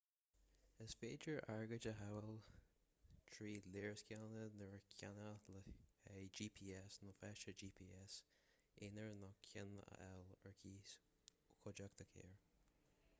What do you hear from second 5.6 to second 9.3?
haghaidh gps nó feiste gps aonair